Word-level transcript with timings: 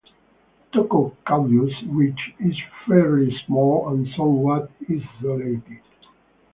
Tocco 0.73 1.15
Caudio's 1.27 1.83
ridge 1.87 2.33
is 2.39 2.55
fairly 2.87 3.37
small 3.45 3.89
and 3.93 4.07
somewhat 4.17 4.71
isolated. 4.89 5.83